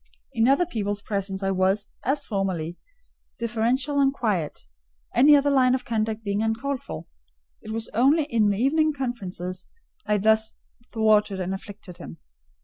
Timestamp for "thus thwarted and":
10.17-11.53